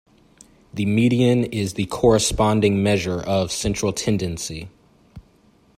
[0.73, 4.67] The median is the corresponding measure of central tendency.